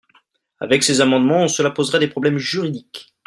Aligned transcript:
Avec 0.59 0.81
ces 0.81 0.99
amendements, 0.99 1.47
cela 1.47 1.69
poserait 1.69 1.99
des 1.99 2.07
problèmes 2.07 2.39
juridiques. 2.39 3.13